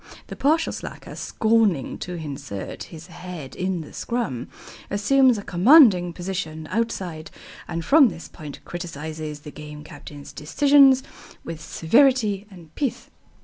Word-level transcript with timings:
The 0.29 0.35
partial 0.35 0.73
slacker, 0.73 1.13
scorning 1.15 1.99
to 1.99 2.15
insert 2.15 2.85
his 2.85 3.05
head 3.05 3.55
in 3.55 3.81
the 3.81 3.93
scrum, 3.93 4.47
assumes 4.89 5.37
a 5.37 5.43
commanding 5.43 6.11
position 6.11 6.67
outside 6.71 7.29
and 7.67 7.85
from 7.85 8.09
this 8.09 8.27
point 8.27 8.65
criticises 8.65 9.41
the 9.41 9.51
Game 9.51 9.83
Captain's 9.83 10.33
decisions 10.33 11.03
with 11.43 11.61
severity 11.61 12.47
and 12.49 12.73
pith. 12.73 13.11